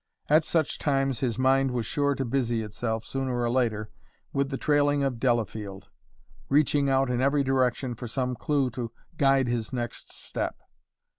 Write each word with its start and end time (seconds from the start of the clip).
At 0.29 0.43
such 0.43 0.79
times 0.79 1.19
his 1.19 1.37
mind 1.37 1.69
was 1.69 1.85
sure 1.85 2.15
to 2.15 2.25
busy 2.25 2.63
itself, 2.63 3.03
sooner 3.05 3.39
or 3.39 3.51
later, 3.51 3.91
with 4.33 4.49
the 4.49 4.57
trailing 4.57 5.03
of 5.03 5.19
Delafield, 5.19 5.89
reaching 6.49 6.89
out 6.89 7.11
in 7.11 7.21
every 7.21 7.43
direction 7.43 7.93
for 7.93 8.07
some 8.07 8.35
clew 8.35 8.71
to 8.71 8.91
guide 9.17 9.47
his 9.47 9.71
next 9.71 10.11
step. 10.11 10.55